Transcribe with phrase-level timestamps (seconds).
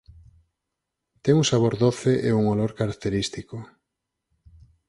[1.23, 3.55] Ten un sabor doce e un olor característico.